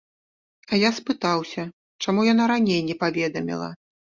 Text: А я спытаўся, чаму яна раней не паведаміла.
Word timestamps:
А 0.71 0.79
я 0.83 0.89
спытаўся, 0.99 1.67
чаму 2.07 2.27
яна 2.33 2.43
раней 2.55 2.81
не 2.89 2.95
паведаміла. 3.05 3.69